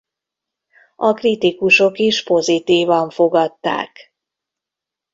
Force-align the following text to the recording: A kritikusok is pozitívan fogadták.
A 0.95 1.13
kritikusok 1.13 1.97
is 1.99 2.23
pozitívan 2.23 3.09
fogadták. 3.09 4.13